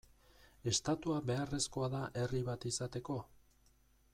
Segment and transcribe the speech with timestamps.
[0.71, 3.19] Estatua beharrezkoa da herri bat izateko?